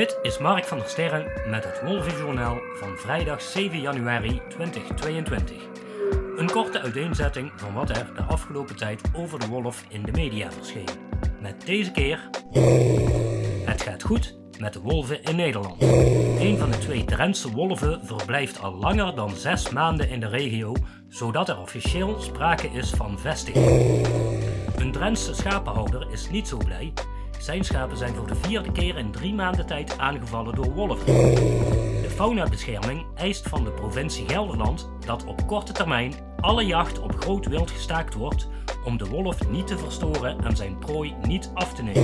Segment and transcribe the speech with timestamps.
[0.00, 5.56] Dit is Mark van der Sterren met het Wolvenjournaal van vrijdag 7 januari 2022.
[6.36, 10.52] Een korte uiteenzetting van wat er de afgelopen tijd over de wolf in de media
[10.52, 10.88] verscheen.
[11.40, 12.30] Met deze keer.
[13.64, 15.82] Het gaat goed met de wolven in Nederland.
[16.40, 20.74] Een van de twee Drentse wolven verblijft al langer dan zes maanden in de regio,
[21.08, 24.06] zodat er officieel sprake is van vestiging.
[24.76, 26.92] Een Drentse schapenhouder is niet zo blij.
[27.40, 31.06] Zijn schapen zijn voor de vierde keer in drie maanden tijd aangevallen door wolven.
[32.02, 37.46] De faunabescherming eist van de provincie Gelderland dat op korte termijn alle jacht op groot
[37.46, 38.48] wild gestaakt wordt
[38.84, 42.02] om de wolf niet te verstoren en zijn prooi niet af te nemen.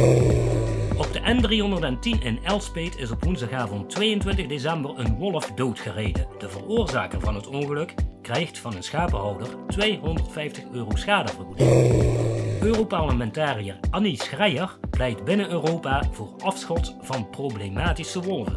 [0.98, 6.26] Op de N310 in Elspeet is op woensdagavond 22 december een wolf doodgereden.
[6.38, 12.45] De veroorzaker van het ongeluk krijgt van een schapenhouder 250 euro schadevergoeding.
[12.60, 18.56] Europarlementariër Annie Schreier pleit binnen Europa voor afschot van problematische wolven.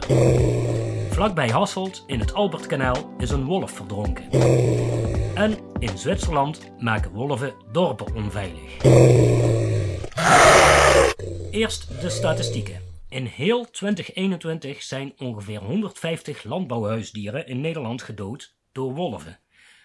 [1.12, 4.30] Vlakbij Hasselt in het Albertkanaal is een wolf verdronken.
[5.34, 8.84] En in Zwitserland maken wolven dorpen onveilig.
[11.52, 12.82] Eerst de statistieken.
[13.10, 19.40] In heel 2021 zijn ongeveer 150 landbouwhuisdieren in Nederland gedood door wolven.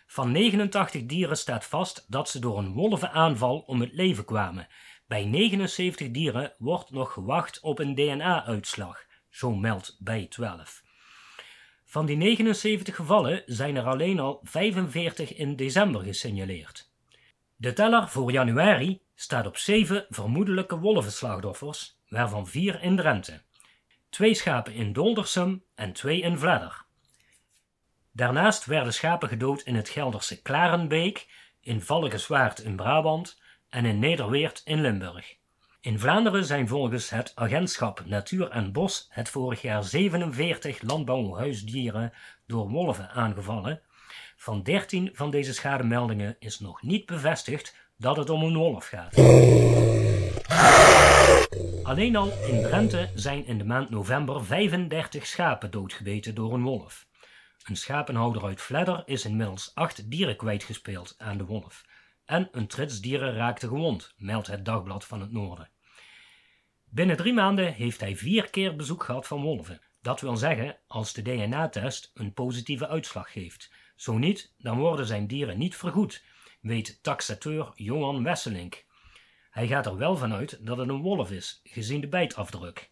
[0.07, 4.67] Van 89 dieren staat vast dat ze door een wolvenaanval om het leven kwamen.
[5.07, 10.83] Bij 79 dieren wordt nog gewacht op een DNA-uitslag, zo meldt bij 12.
[11.85, 16.93] Van die 79 gevallen zijn er alleen al 45 in december gesignaleerd.
[17.57, 23.43] De teller voor januari staat op 7 vermoedelijke wolvenslachtoffers, waarvan 4 in Drenthe.
[24.09, 26.84] Twee schapen in Doldersum en twee in Vledder.
[28.17, 31.27] Daarnaast werden schapen gedood in het Gelderse Klarenbeek,
[31.61, 35.37] in Valkenswaard in Brabant en in Nederweert in Limburg.
[35.81, 42.13] In Vlaanderen zijn volgens het agentschap Natuur en Bos het vorig jaar 47 landbouwhuisdieren
[42.47, 43.81] door wolven aangevallen.
[44.37, 49.19] Van 13 van deze schademeldingen is nog niet bevestigd dat het om een wolf gaat.
[51.83, 57.07] Alleen al in Drenthe zijn in de maand november 35 schapen doodgebeten door een wolf.
[57.65, 61.85] Een schapenhouder uit Vledder is inmiddels acht dieren kwijtgespeeld aan de wolf.
[62.25, 65.71] En een tritsdieren raakte gewond, meldt het Dagblad van het Noorden.
[66.85, 69.81] Binnen drie maanden heeft hij vier keer bezoek gehad van wolven.
[70.03, 73.73] Dat wil zeggen als de DNA-test een positieve uitslag geeft.
[73.97, 76.25] Zo niet, dan worden zijn dieren niet vergoed,
[76.61, 78.85] weet taxateur Johan Wesselink.
[79.51, 82.91] Hij gaat er wel vanuit dat het een wolf is, gezien de bijtafdruk.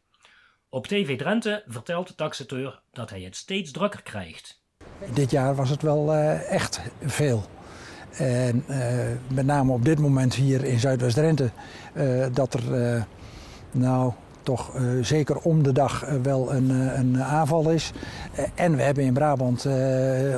[0.69, 4.62] Op TV Drenthe vertelt de taxateur dat hij het steeds drukker krijgt.
[5.11, 7.43] Dit jaar was het wel uh, echt veel.
[8.13, 8.77] En uh,
[9.35, 11.51] met name op dit moment hier in Zuidwest-Drenthe,
[11.95, 12.63] uh, dat er
[13.71, 17.93] nou toch zeker om de dag wel een, een aanval is.
[18.55, 19.67] en we hebben in Brabant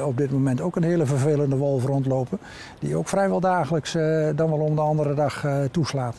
[0.04, 2.38] op dit moment ook een hele vervelende wolf rondlopen,
[2.78, 3.92] die ook vrijwel dagelijks
[4.34, 6.16] dan wel om de andere dag toeslaat.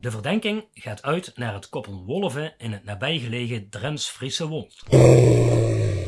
[0.00, 4.82] De verdenking gaat uit naar het koppel wolven in het nabijgelegen Drents-Friese Wold.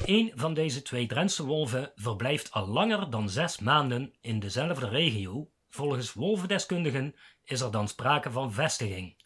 [0.04, 5.50] Een van deze twee Drentse wolven verblijft al langer dan zes maanden in dezelfde regio.
[5.68, 9.22] Volgens wolvendeskundigen is er dan sprake van vestiging.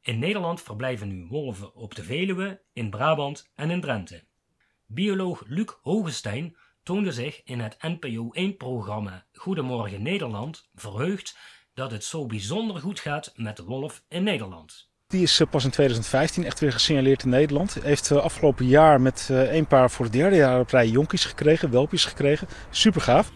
[0.00, 4.24] In Nederland verblijven nu wolven op de Veluwe, in Brabant en in Drenthe.
[4.86, 11.38] Bioloog Luc Hogestein toonde zich in het NPO 1-programma Goedemorgen Nederland verheugd
[11.74, 14.91] dat het zo bijzonder goed gaat met de wolf in Nederland.
[15.12, 17.74] Die is eh, pas in 2015 echt weer gesignaleerd in Nederland.
[17.82, 21.24] Heeft uh, afgelopen jaar met uh, één paar voor het derde jaar op rij jonkies
[21.24, 22.48] gekregen, welpjes gekregen.
[22.70, 23.32] Super gaaf.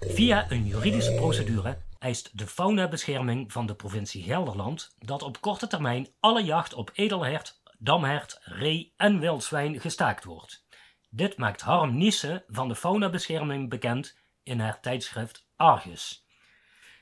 [0.00, 6.08] Via een juridische procedure eist de faunabescherming van de provincie Gelderland dat op korte termijn
[6.20, 10.64] alle jacht op edelhert, damhert, ree en wildzwijn gestaakt wordt.
[11.10, 16.25] Dit maakt Harm Niesse van de faunabescherming bekend in haar tijdschrift Argus.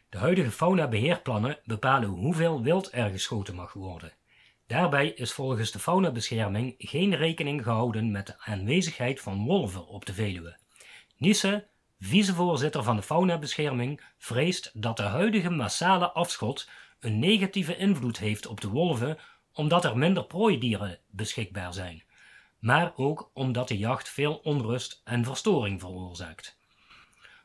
[0.09, 4.12] De huidige faunabeheerplannen bepalen hoeveel wild er geschoten mag worden.
[4.67, 10.14] Daarbij is volgens de faunabescherming geen rekening gehouden met de aanwezigheid van wolven op de
[10.14, 10.58] Veluwe.
[11.17, 11.67] Nisse,
[12.00, 16.69] vicevoorzitter van de faunabescherming, vreest dat de huidige massale afschot
[17.00, 19.19] een negatieve invloed heeft op de wolven
[19.52, 22.02] omdat er minder prooidieren beschikbaar zijn,
[22.58, 26.58] maar ook omdat de jacht veel onrust en verstoring veroorzaakt.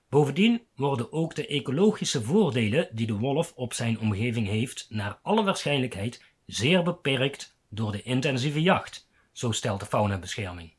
[0.09, 5.43] Bovendien worden ook de ecologische voordelen die de wolf op zijn omgeving heeft naar alle
[5.43, 10.73] waarschijnlijkheid zeer beperkt door de intensieve jacht, zo stelt de faunabescherming.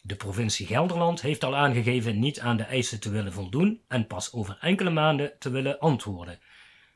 [0.00, 4.32] De provincie Gelderland heeft al aangegeven niet aan de eisen te willen voldoen en pas
[4.32, 6.38] over enkele maanden te willen antwoorden.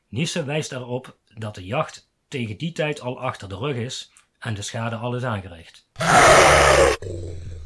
[0.07, 4.53] Niesse wijst erop dat de jacht tegen die tijd al achter de rug is en
[4.53, 5.87] de schade al is aangericht.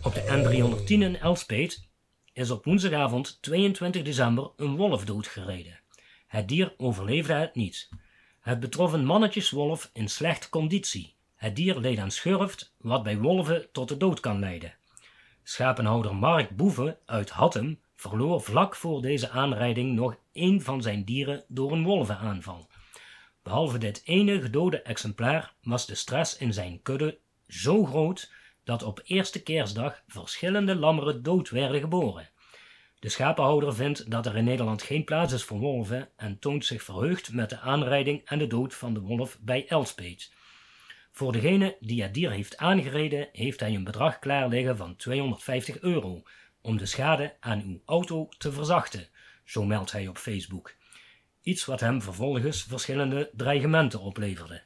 [0.01, 1.87] Op de N310 in Elspeet
[2.33, 5.79] is op woensdagavond 22 december een wolf doodgereden.
[6.27, 7.89] Het dier overleefde het niet.
[8.39, 11.15] Het betrof een mannetjeswolf in slechte conditie.
[11.35, 14.75] Het dier leed aan schurft, wat bij wolven tot de dood kan leiden.
[15.43, 21.43] Schapenhouder Mark Boeven uit Hattem verloor vlak voor deze aanrijding nog één van zijn dieren
[21.47, 22.69] door een wolvenaanval.
[23.43, 28.31] Behalve dit ene gedode exemplaar was de stress in zijn kudde zo groot
[28.63, 32.29] dat op eerste kerstdag verschillende lammeren dood werden geboren.
[32.99, 36.83] De schapenhouder vindt dat er in Nederland geen plaats is voor wolven en toont zich
[36.83, 40.31] verheugd met de aanrijding en de dood van de wolf bij Elspet.
[41.11, 45.79] Voor degene die het dier heeft aangereden, heeft hij een bedrag klaar liggen van 250
[45.79, 46.23] euro
[46.61, 49.07] om de schade aan uw auto te verzachten,
[49.45, 50.75] zo meldt hij op Facebook.
[51.43, 54.63] Iets wat hem vervolgens verschillende dreigementen opleverde.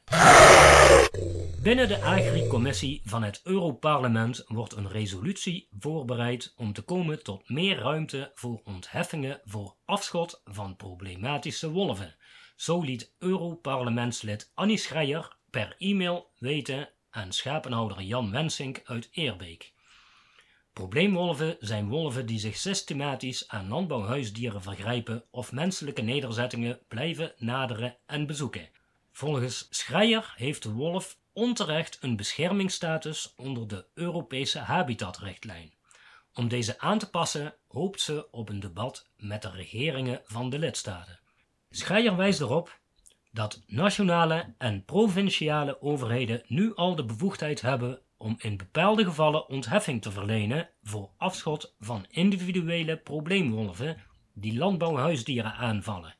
[1.62, 7.78] Binnen de Agri-commissie van het Europarlement wordt een resolutie voorbereid om te komen tot meer
[7.78, 12.16] ruimte voor ontheffingen voor afschot van problematische wolven.
[12.56, 19.72] Zo liet Europarlementslid Annie Schreier per e-mail weten aan schapenhouder Jan Wensink uit Eerbeek.
[20.78, 28.26] Probleemwolven zijn wolven die zich systematisch aan landbouwhuisdieren vergrijpen of menselijke nederzettingen blijven naderen en
[28.26, 28.68] bezoeken.
[29.12, 35.72] Volgens Schreier heeft de wolf onterecht een beschermingsstatus onder de Europese habitatrichtlijn.
[36.34, 40.58] Om deze aan te passen hoopt ze op een debat met de regeringen van de
[40.58, 41.20] lidstaten.
[41.70, 42.80] Schreier wijst erop
[43.32, 50.02] dat nationale en provinciale overheden nu al de bevoegdheid hebben om in bepaalde gevallen ontheffing
[50.02, 53.96] te verlenen voor afschot van individuele probleemwolven
[54.32, 56.16] die landbouwhuisdieren aanvallen.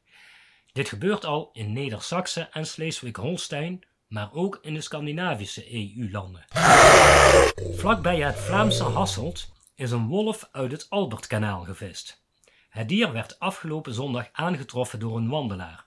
[0.73, 6.45] Dit gebeurt al in Neder-Saxe en Schleswig-Holstein, maar ook in de Scandinavische EU-landen.
[7.77, 12.23] Vlakbij het Vlaamse Hasselt is een wolf uit het Albertkanaal gevist.
[12.69, 15.87] Het dier werd afgelopen zondag aangetroffen door een wandelaar.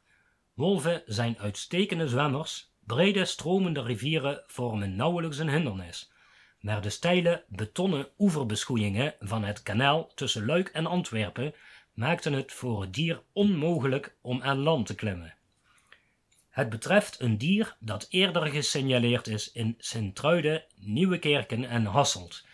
[0.53, 6.11] Wolven zijn uitstekende zwemmers Brede stromende rivieren vormen nauwelijks een hindernis,
[6.59, 11.53] maar de steile betonnen oeverbeschoeiingen van het kanaal tussen Luik en Antwerpen
[11.93, 15.35] maakten het voor het dier onmogelijk om aan land te klimmen.
[16.49, 22.45] Het betreft een dier dat eerder gesignaleerd is in Sint-Truiden, Nieuwekerken en Hasselt.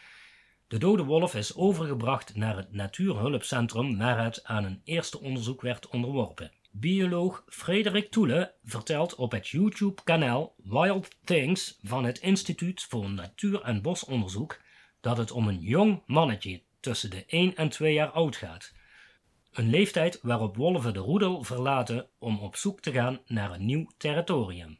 [0.67, 5.87] De dode wolf is overgebracht naar het Natuurhulpcentrum waar het aan een eerste onderzoek werd
[5.87, 6.51] onderworpen.
[6.79, 13.81] Bioloog Frederik Toele vertelt op het YouTube-kanaal Wild Things van het Instituut voor Natuur- en
[13.81, 14.61] Bosonderzoek
[15.01, 18.73] dat het om een jong mannetje tussen de 1 en 2 jaar oud gaat.
[19.51, 23.91] Een leeftijd waarop wolven de roedel verlaten om op zoek te gaan naar een nieuw
[23.97, 24.79] territorium.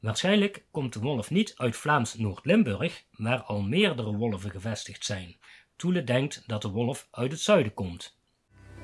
[0.00, 5.36] Waarschijnlijk komt de wolf niet uit Vlaams Noord-Limburg, waar al meerdere wolven gevestigd zijn.
[5.76, 8.15] Toele denkt dat de wolf uit het zuiden komt.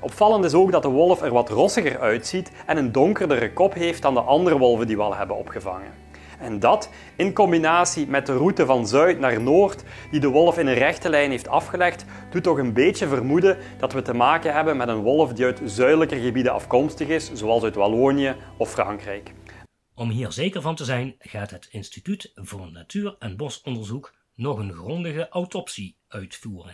[0.03, 4.01] Opvallend is ook dat de wolf er wat rossiger uitziet en een donkerdere kop heeft
[4.01, 5.93] dan de andere wolven die we al hebben opgevangen.
[6.39, 10.67] En dat, in combinatie met de route van zuid naar noord, die de wolf in
[10.67, 14.77] een rechte lijn heeft afgelegd, doet toch een beetje vermoeden dat we te maken hebben
[14.77, 19.33] met een wolf die uit zuidelijke gebieden afkomstig is, zoals uit Wallonië of Frankrijk.
[19.95, 24.73] Om hier zeker van te zijn, gaat het Instituut voor Natuur- en Bosonderzoek nog een
[24.73, 26.73] grondige autopsie uitvoeren.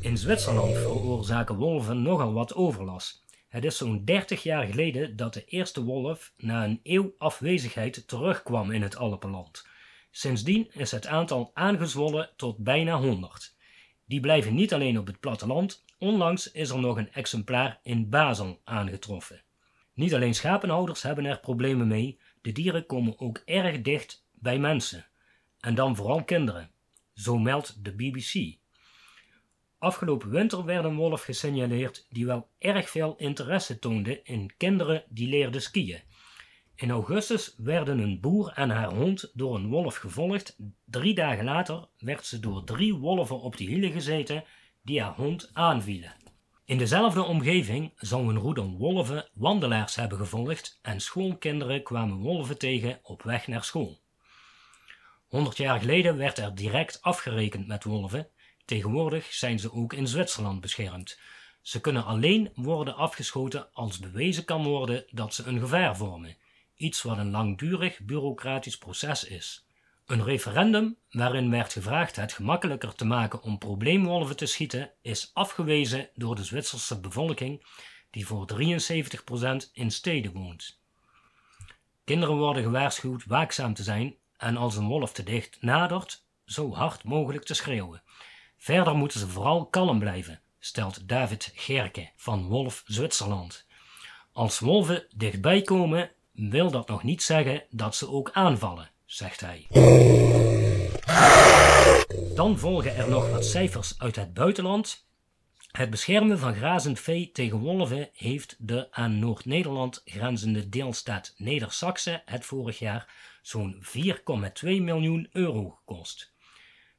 [0.00, 3.24] In Zwitserland veroorzaken wolven nogal wat overlast.
[3.48, 8.70] Het is zo'n 30 jaar geleden dat de eerste wolf na een eeuw afwezigheid terugkwam
[8.70, 9.66] in het Alpenland.
[10.10, 13.56] Sindsdien is het aantal aangezwollen tot bijna 100.
[14.04, 18.60] Die blijven niet alleen op het platteland, onlangs is er nog een exemplaar in Basel
[18.64, 19.42] aangetroffen.
[19.94, 25.06] Niet alleen schapenhouders hebben er problemen mee, de dieren komen ook erg dicht bij mensen.
[25.60, 26.70] En dan vooral kinderen.
[27.14, 28.58] Zo meldt de BBC.
[29.78, 35.28] Afgelopen winter werd een wolf gesignaleerd die wel erg veel interesse toonde in kinderen die
[35.28, 36.02] leerden skiën.
[36.74, 40.56] In augustus werden een boer en haar hond door een wolf gevolgd.
[40.84, 44.44] Drie dagen later werd ze door drie wolven op de hielen gezeten
[44.82, 46.16] die haar hond aanvielen.
[46.64, 53.00] In dezelfde omgeving zou een roedel wolven wandelaars hebben gevolgd en schoolkinderen kwamen wolven tegen
[53.02, 54.00] op weg naar school.
[55.28, 58.28] 100 jaar geleden werd er direct afgerekend met wolven.
[58.64, 61.18] Tegenwoordig zijn ze ook in Zwitserland beschermd.
[61.62, 66.36] Ze kunnen alleen worden afgeschoten als bewezen kan worden dat ze een gevaar vormen.
[66.76, 69.66] Iets wat een langdurig bureaucratisch proces is.
[70.06, 76.10] Een referendum waarin werd gevraagd het gemakkelijker te maken om probleemwolven te schieten, is afgewezen
[76.14, 77.66] door de Zwitserse bevolking,
[78.10, 80.80] die voor 73% in steden woont.
[82.04, 87.04] Kinderen worden gewaarschuwd waakzaam te zijn en als een wolf te dicht nadert, zo hard
[87.04, 88.02] mogelijk te schreeuwen.
[88.56, 93.66] Verder moeten ze vooral kalm blijven, stelt David Gerke van Wolf Zwitserland.
[94.32, 99.66] Als wolven dichtbij komen, wil dat nog niet zeggen dat ze ook aanvallen, zegt hij.
[102.34, 105.06] Dan volgen er nog wat cijfers uit het buitenland.
[105.70, 111.92] Het beschermen van grazend vee tegen wolven heeft de aan Noord-Nederland grenzende deelstaat neder
[112.24, 113.12] het vorig jaar
[113.48, 116.32] zo'n 4,2 miljoen euro gekost.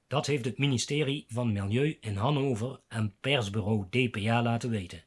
[0.08, 5.04] Dat heeft het ministerie van Milieu in Hannover en persbureau DPA laten weten.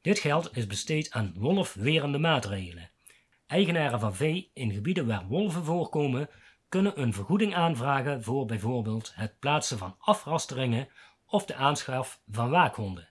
[0.00, 2.90] Dit geld is besteed aan wolfwerende maatregelen.
[3.46, 6.28] Eigenaren van vee in gebieden waar wolven voorkomen
[6.68, 10.88] kunnen een vergoeding aanvragen voor bijvoorbeeld het plaatsen van afrasteringen
[11.26, 13.08] of de aanschaf van waakhonden.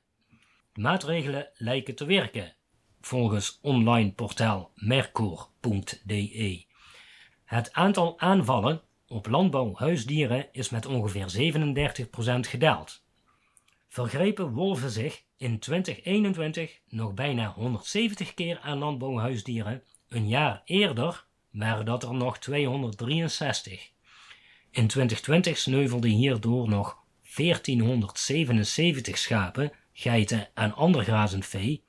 [0.74, 2.56] De maatregelen lijken te werken,
[3.02, 6.70] volgens online portaal mercour.de.
[7.52, 11.54] Het aantal aanvallen op landbouwhuisdieren is met ongeveer
[12.06, 12.06] 37%
[12.40, 13.04] gedaald.
[13.88, 21.86] Vergrepen wolven zich in 2021 nog bijna 170 keer aan landbouwhuisdieren, een jaar eerder waren
[21.86, 23.92] dat er nog 263.
[24.70, 26.98] In 2020 sneuvelden hierdoor nog
[27.36, 31.84] 1477 schapen, geiten en ander grazend vee.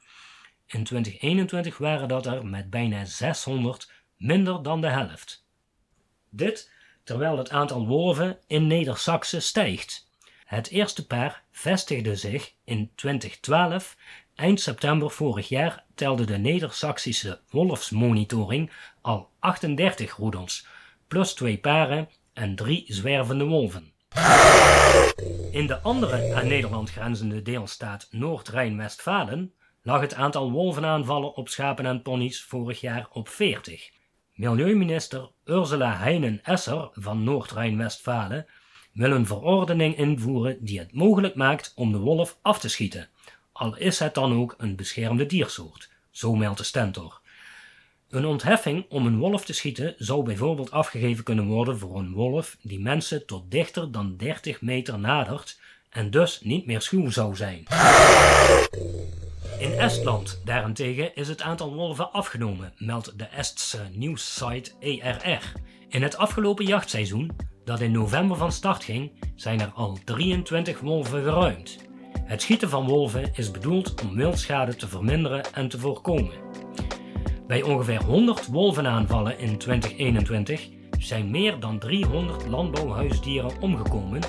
[0.66, 5.41] In 2021 waren dat er met bijna 600 minder dan de helft.
[6.34, 6.70] Dit
[7.04, 10.10] terwijl het aantal wolven in neder stijgt.
[10.44, 13.96] Het eerste paar vestigde zich in 2012.
[14.34, 18.70] Eind september vorig jaar telde de Neder-Saxische wolfsmonitoring
[19.00, 20.66] al 38 roedels,
[21.08, 23.92] plus twee paren en drie zwervende wolven.
[25.50, 32.02] In de andere aan Nederland grenzende deelstaat Noord-Rijn-Westfalen lag het aantal wolvenaanvallen op schapen en
[32.02, 33.90] ponies vorig jaar op 40.
[34.42, 38.46] Milieuminister Ursula Heinen-Esser van Noord-Rijn-Westfalen
[38.92, 43.08] wil een verordening invoeren die het mogelijk maakt om de wolf af te schieten,
[43.52, 47.20] al is het dan ook een beschermde diersoort, zo meldt de Stentor.
[48.10, 52.56] Een ontheffing om een wolf te schieten zou bijvoorbeeld afgegeven kunnen worden voor een wolf
[52.62, 57.66] die mensen tot dichter dan 30 meter nadert en dus niet meer schuw zou zijn.
[59.62, 65.52] In Estland daarentegen is het aantal wolven afgenomen, meldt de Estse nieuwssite ERR.
[65.88, 67.30] In het afgelopen jachtseizoen,
[67.64, 71.78] dat in november van start ging, zijn er al 23 wolven geruimd.
[72.24, 76.34] Het schieten van wolven is bedoeld om wildschade te verminderen en te voorkomen.
[77.46, 84.20] Bij ongeveer 100 wolvenaanvallen in 2021 zijn meer dan 300 landbouwhuisdieren omgekomen,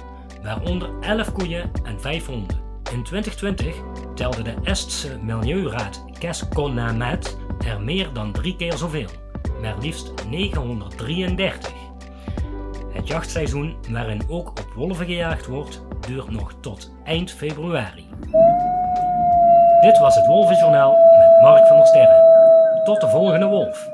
[0.43, 2.72] waaronder 11 koeien en 5 honden.
[2.93, 3.75] In 2020
[4.15, 9.09] telde de Estse Milieuraad Keskonamet er meer dan drie keer zoveel,
[9.61, 11.73] maar liefst 933.
[12.89, 18.05] Het jachtseizoen waarin ook op wolven gejaagd wordt, duurt nog tot eind februari.
[19.81, 22.23] Dit was het Wolvenjournaal met Mark van der Sterren.
[22.83, 23.92] Tot de volgende wolf.